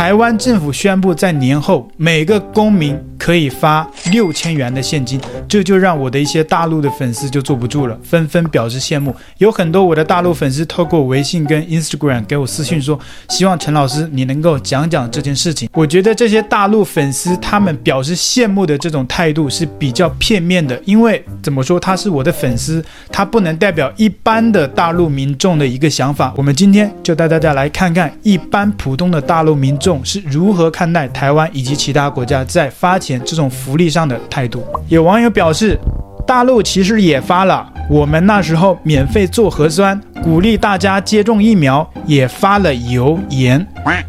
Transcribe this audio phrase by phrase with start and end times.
[0.00, 9.14] 台湾政府宣布在年后每个公民可以发六千元的现金，这就让我的一些大陆的粉丝就坐不住了，纷纷表示羡慕。
[9.36, 15.68] 有很多我的大陆粉丝透过微信跟 Instagram 给我私信说，希望陈老师你能够讲讲这件事情。
[15.74, 22.82] 我觉得这些大陆粉丝他们表示羡慕的这种态度是比较片面的，因为怎么说他是我的粉丝，
[23.12, 26.32] 他不能代表一般的大陆民众的一个想法。
[26.38, 34.62] 我们今天就带大家来看看一般普通的大陆民众是如何看待台湾以及其他国家在发钱这种福利上的态度。
[34.88, 35.78] 有网友表示，
[36.26, 43.66] 大陆其实也发了，我们那时候免费做核酸，鼓励大家接种疫苗，也发了油盐。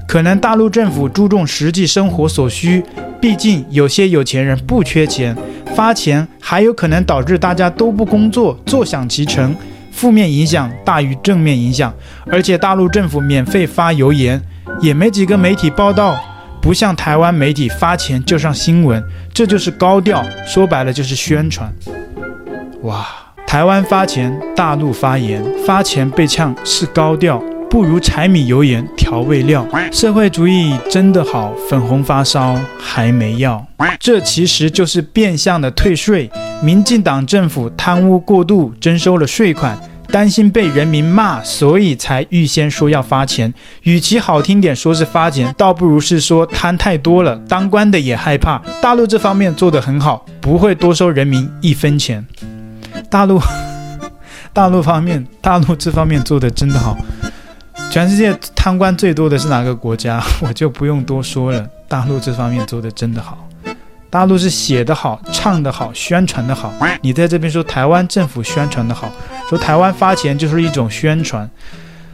[0.08, 2.84] 可能大陆政府注重实际生活所需，
[3.20, 5.36] 毕竟有些有钱人不缺钱，
[5.76, 9.56] 发钱还有可能导致大家都不工作，坐享其成，
[9.92, 11.94] 负面影响大于正面影响。
[12.28, 14.42] 而且大陆政府免费发油盐。
[14.80, 16.18] 也没几个媒体报道，
[16.62, 21.72] 不像台湾媒体发钱就上新闻，这就是高调，说白了就是宣传。
[22.84, 23.06] 哇，
[23.46, 29.68] 台湾发钱，大陆发言，发钱被呛是高调，不如柴米油盐调味料。
[29.92, 33.66] 社会主义真的好，粉红发烧还没药，
[34.00, 36.30] 这其实就是变相的退税。
[36.64, 39.78] 民进党政府贪污过度，征收了税款。
[40.12, 43.52] 担心被人民骂，所以才预先说要发钱。
[43.84, 48.62] 与其好听点说是发钱，倒不如是说贪太多了，当官的也害怕。
[48.82, 52.26] 大陆这方面做得很好，不会多收人民一分钱。
[53.10, 53.42] 大陆，
[54.52, 56.98] 大陆方面，大陆这方面做得真的好。
[57.90, 60.22] 全世界贪官最多的是哪个国家？
[60.42, 61.66] 我就不用多说了。
[61.88, 63.48] 大陆这方面做得真的好。
[64.10, 66.74] 大陆是写得好，唱得好，宣传得好。
[67.02, 69.10] 你在这边说台湾政府宣传得好，
[69.52, 71.50] 说台湾发钱就是一种宣传。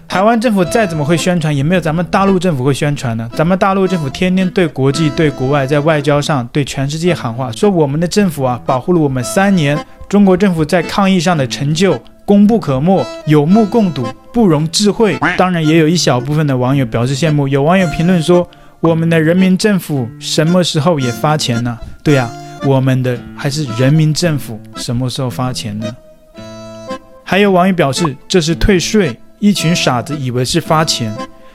[0.07, 3.29] 台湾政府再怎么会宣传，也没有咱们大陆政府会宣传呢。
[3.35, 9.77] 咱们大陆政府天天对国际、对国外，在外交上对全世界喊话，说我们的政府啊，保护了我们三年。
[10.09, 15.16] 中国政府在抗疫上的成就功不可没，有目共睹，不容置喙。
[15.38, 17.47] 当然，也有一小部分的网友表示羡慕。
[17.47, 18.50] 有网友评论说。
[18.79, 21.75] 我们的人民政府什么时候也发钱呢？
[22.03, 22.29] 对呀，
[22.63, 25.88] 我们的还是人民政府什么时候发钱呢？
[27.29, 31.13] 还有网友表示这是退税，一群傻子以为是发钱。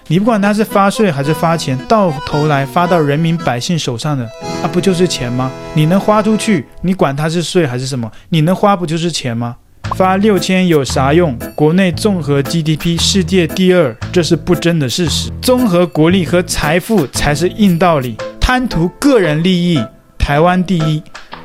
[0.09, 4.23] 你不管他是发税还是发钱，到头来发到人民百姓手上的，
[4.63, 5.51] 啊不就是钱吗？
[5.73, 8.13] 你能花出去，你管他是税还是什么？
[8.29, 9.57] 你能花不就是钱吗？
[9.97, 11.35] 发六千有啥用？
[11.57, 15.31] 国内综合 GDP 世界第二，这是不争的事实。
[15.41, 18.19] 综合国力和财富才是硬道理。
[18.39, 19.83] 贪图个人利益，
[20.19, 21.03] 台湾第一；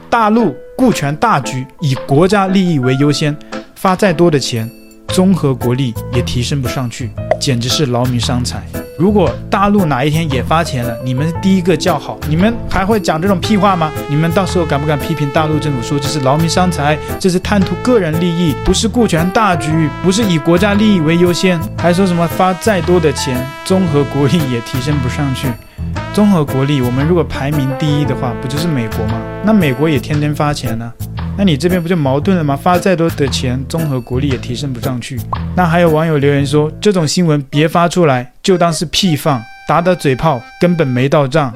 [0.10, 3.34] 大陆顾全大局，以国家利益为优先，
[3.78, 4.68] 发再多的钱，
[5.10, 8.64] 综合国力也提升不上去，简直是劳民伤财。
[8.98, 13.92] 如果大陆哪一天也发钱了，你们第一个叫好，你们还会讲这种屁话吗？
[14.10, 25.48] 你们到时候敢不敢批评大陆政府说这是劳民伤财，这是贪图个人利益，不是顾全大局，不是以国家利益为优先，还说什么发再多的钱，综合国力也提升不上去？
[26.16, 29.22] 综合国力，我们如果排名第一的话，不就是美国吗？
[29.46, 30.92] 那美国也天天发钱呢、
[31.38, 32.56] 那你这边不就矛盾了吗？
[32.56, 35.20] 发再多的钱，综合国力也提升不上去。
[35.56, 41.54] 那还有网友留言说，这种新闻别发出来，就当是屁放，打打嘴炮，根本没到账。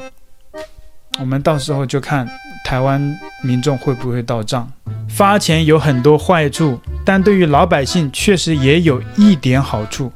[1.19, 2.30] 我们到时候就看
[2.64, 3.02] 台湾
[3.44, 4.72] 民众会不会到账。
[5.09, 10.12] 发钱有很多坏处，但对于老百姓确实也有一点好处。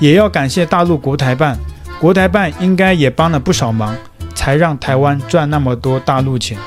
[0.00, 1.56] 也要感谢大陆国台办，
[2.00, 3.96] 国台办应该也帮了不少忙，
[4.34, 6.58] 才让台湾赚那么多大陆钱。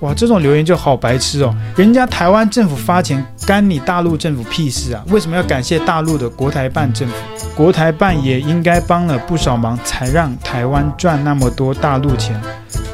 [0.00, 1.54] 哇，这种留言就好白痴哦！
[1.76, 5.04] 人家台湾政府发钱，干你大陆政府屁事啊？
[5.08, 7.14] 为什么要感谢大陆的国台办政府？
[7.54, 12.40] 国台办也应该帮了不少忙，才让台湾赚那么多大陆钱。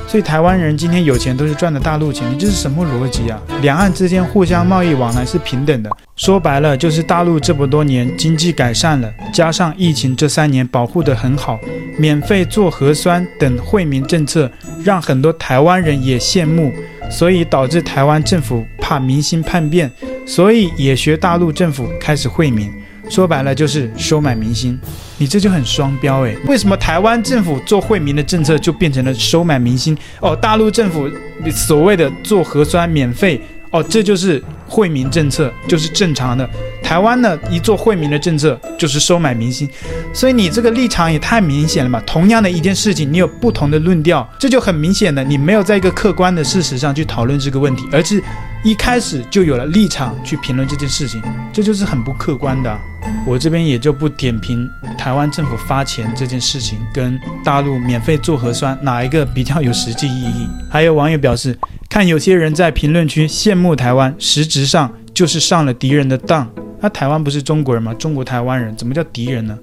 [0.06, 3.41] 所以台湾人今天有钱都是赚的大陆钱，你这是什么逻辑啊？
[3.61, 11.59] 两岸之间互相贸易往来是平等的，说白了就是大陆这么多年经济改善了，加上疫情这三年保护得很好，
[11.99, 14.51] 免费做核酸等惠民政策，
[14.84, 16.72] 让很多台湾人也羡慕。
[17.09, 19.89] 所以导致台湾政府怕民心叛变，
[20.27, 22.69] 所以也学大陆政府开始惠民，
[23.09, 24.79] 说白了就是收买明星。
[25.19, 29.97] 你这就很双标诶，为什么台湾政府做惠民的政策就变成了收买明星？
[30.21, 31.11] 哦，大陆政府
[31.51, 33.41] 所谓的做核酸免费。
[33.71, 36.49] 哦，这就是惠民政策，就是正常的。
[36.86, 39.68] 台湾呢，一做惠民的政策就是收买民心，
[40.15, 42.00] 所以你这个立场也太明显了嘛。
[42.06, 48.22] 同样的一件事情，你有不同的论调，这就很明显的，你没有在一个客观的事实上去讨论这个问题，而是
[48.62, 51.21] 一开始就有了立场去评论这件事情，
[51.53, 52.78] 这就是很不客观的。
[53.27, 54.65] 我这边也就不点评
[54.97, 60.47] 台湾政府发钱这件事情跟大陆免费做核酸哪一个比较有实际意义。
[60.71, 61.59] 还有网友表示，
[61.91, 66.48] 看有些人在评论区羡慕台湾，实质上就是上了敌人的当。
[66.81, 67.93] 那台湾不是中国人吗？
[67.95, 69.59] 中国台湾人怎么叫敌人呢？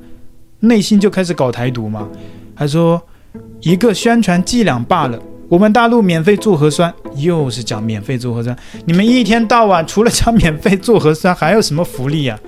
[0.59, 2.07] 内心就开始搞台独吗？
[2.55, 3.01] 还说
[3.61, 5.19] 一个宣传伎俩罢了。
[5.49, 8.57] 我们大陆免费做核酸，又是讲免费做核酸。
[8.85, 12.39] 你们一天到晚除了讲免费做核酸，还有什么福利呀？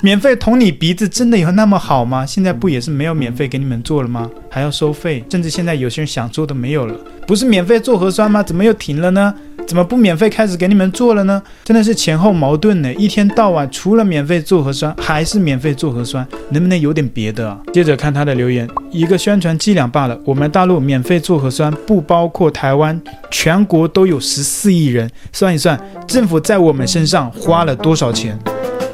[0.00, 2.24] 免费捅你鼻子，真的有那么好吗？
[2.24, 4.30] 现在不也是没有免费给你们做了吗？
[4.48, 6.94] 还要收费，甚至现在有些人想做都没有了。
[7.26, 8.42] 不是免费做核酸吗？
[8.42, 9.34] 怎么又停了呢？
[9.66, 11.42] 怎么不免费开始给你们做了呢？
[11.64, 12.94] 真的是前后矛盾呢！
[12.94, 17.58] 一天到晚除了免费做核酸，还是免费做核酸，能不能有点别的啊？
[17.72, 20.16] 接着看他的留言，一个宣传伎俩罢了。
[20.24, 28.38] 我们大陆免费做核酸不包括台湾，全国都有十四亿人，算一算，政府在我们身上花了多少钱？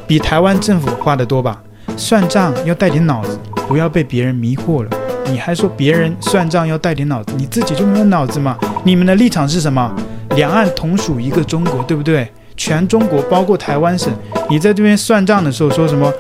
[0.07, 1.63] 比台湾政府花的多吧？
[1.99, 4.91] 算账要带点脑子，不要被别人迷惑了。
[5.31, 8.57] 你还说别人算账要带点脑子，你自己就没有脑子吗？
[8.85, 9.95] 你们的立场是什么？
[10.35, 12.31] 两岸同属一个中国，对不对？
[12.57, 14.13] 全中国包括台湾省，
[14.49, 16.13] 你在这边算账的时候说什么？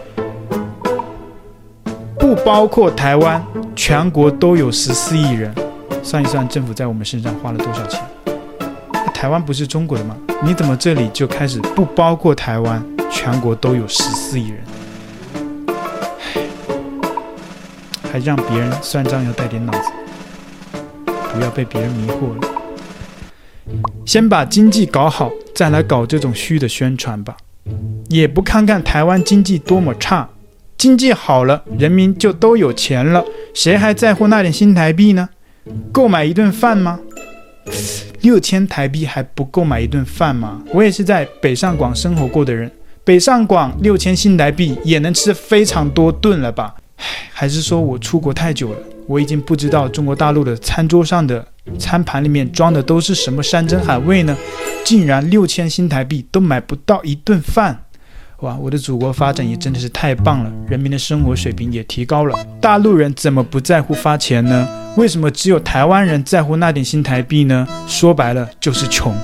[2.18, 3.44] 不包括台湾，
[3.76, 5.54] 全国都有十四亿人，
[6.02, 8.02] 算一算政府在我们身上花了多少钱？
[9.12, 10.16] 台湾不是中国的吗？
[10.42, 14.60] 你怎么这里就开始不包括台湾，全国都有十四亿人？
[18.10, 19.90] 还让别人算账要带点脑子，
[21.32, 22.61] 不要被别人迷惑了。
[24.04, 27.36] 先把经济搞好，再来搞这种虚的宣传吧。
[28.08, 30.28] 也不看看台湾经济多么差，
[30.76, 33.24] 经济好了，人民就都有钱了，
[33.54, 35.28] 谁还在乎那点新台币呢？
[35.92, 36.98] 够买一顿饭吗？
[38.22, 40.62] 六千台币还不够买一顿饭吗？
[40.72, 42.70] 我也是在北上广生活过的人，
[43.04, 46.74] 北上广六千新台币也能吃非常多顿了吧？
[47.32, 51.46] 还是说我出国太久了，我已经不知道中国大陆的餐桌上的
[51.78, 54.36] 餐盘里面装的都是什么山珍海味呢？
[54.84, 57.84] 竟然六千新台币都买不到一顿饭！
[58.40, 62.36] 哇，我的祖国发展也真的是太棒了，人民的生活水平也提高了。
[62.60, 64.68] 大陆人怎么不在乎发钱呢？
[64.96, 67.66] 为什么只有台湾人在乎那点新台币呢？
[67.86, 69.14] 说白了就是穷。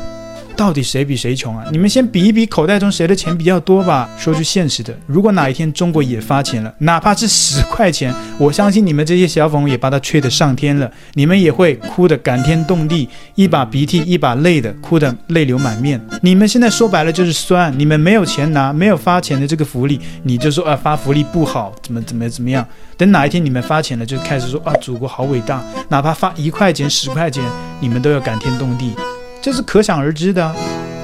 [0.59, 1.65] 到底谁比谁穷啊？
[1.71, 4.11] 你们先比一比口袋中谁的钱比较多吧。
[4.19, 16.05] 说句现实的，如果哪一天中国也发钱了，哪怕是十块钱，我相信你们这些小粉红也把它吹得上天了，你们也会哭得感天动地，一把鼻涕一把泪的，哭得泪流满面。
[16.23, 22.67] 你们现在说白了就是酸，你们没有钱拿，没有发钱的这个福利，你就说啊发福利不好，怎么怎么怎么样？
[22.97, 27.45] 等哪一天你们发钱了，就开始说啊祖国好伟大，哪怕发一块钱十块钱，
[27.79, 28.93] 你们都要感天动地。
[29.40, 30.55] 这是可想而知的，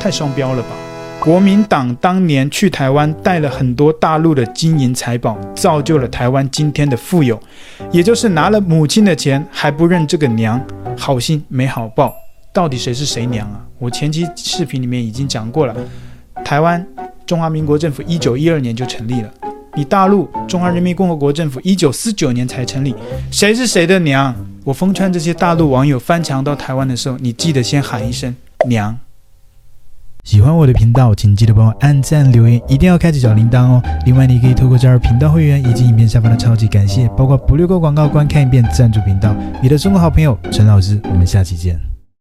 [0.00, 0.68] 太双标了吧？
[1.20, 7.40] 国民党当年去台湾带了很多大陆的金银财宝，造就了台湾今天的富有，
[7.90, 10.60] 也就是拿了母亲的钱还不认这个娘，
[10.98, 12.12] 好心没好报，
[12.52, 13.64] 到底谁是谁娘啊？
[13.78, 15.74] 我前期视频里面已经讲过了，
[16.44, 16.84] 台湾
[17.24, 19.32] 中华民国政府一九一二年就成立了，
[19.76, 22.94] 你大陆中华人民共和国政府一九四九年才成立，
[23.30, 24.34] 谁是谁的娘？
[24.64, 28.34] 我奉劝这些大陆网友翻墙到台湾的时候，你记得先喊一声
[28.66, 28.96] “娘”。
[30.24, 33.82] 喜欢我的频道，请记得帮我按赞、留言，一定要开启小铃铛哦。
[34.06, 39.36] 另外，你可以透过加入频道会员以及影片下方的超级感谢，包括不略过广告、观看一遍赞助频道。
[39.62, 41.93] 你的中国好朋友陈老师，我们下期见。